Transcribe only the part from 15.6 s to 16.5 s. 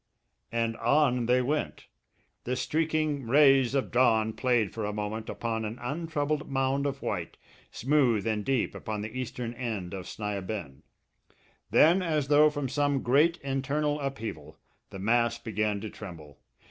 to tremble.